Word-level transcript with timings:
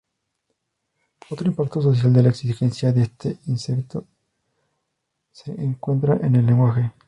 Otro 1.29 1.45
impacto 1.47 1.79
social 1.79 2.11
de 2.11 2.23
la 2.23 2.29
existencia 2.29 2.91
de 2.91 3.03
este 3.03 3.37
insecto 3.45 4.07
se 5.31 5.51
encuentra 5.51 6.17
en 6.25 6.37
el 6.37 6.47
lenguaje. 6.47 6.91